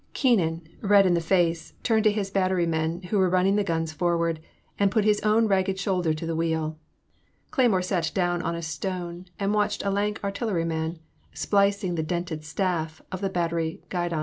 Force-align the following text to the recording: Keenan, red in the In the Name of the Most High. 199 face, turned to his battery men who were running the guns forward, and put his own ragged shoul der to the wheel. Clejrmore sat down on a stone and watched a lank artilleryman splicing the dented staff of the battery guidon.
Keenan, 0.13 0.63
red 0.81 1.05
in 1.05 1.13
the 1.13 1.19
In 1.19 1.21
the 1.21 1.21
Name 1.21 1.21
of 1.21 1.29
the 1.29 1.29
Most 1.29 1.29
High. 1.29 1.35
199 1.35 1.45
face, 1.45 1.73
turned 1.83 2.03
to 2.05 2.11
his 2.11 2.31
battery 2.31 2.65
men 2.65 3.01
who 3.11 3.17
were 3.19 3.29
running 3.29 3.55
the 3.55 3.63
guns 3.63 3.91
forward, 3.91 4.39
and 4.79 4.89
put 4.89 5.05
his 5.05 5.19
own 5.19 5.47
ragged 5.47 5.77
shoul 5.77 6.01
der 6.01 6.13
to 6.13 6.25
the 6.25 6.35
wheel. 6.35 6.79
Clejrmore 7.51 7.83
sat 7.83 8.11
down 8.15 8.41
on 8.41 8.55
a 8.55 8.63
stone 8.63 9.25
and 9.37 9.53
watched 9.53 9.85
a 9.85 9.91
lank 9.91 10.19
artilleryman 10.23 10.97
splicing 11.35 11.93
the 11.93 12.01
dented 12.01 12.43
staff 12.43 13.03
of 13.11 13.21
the 13.21 13.29
battery 13.29 13.83
guidon. 13.89 14.19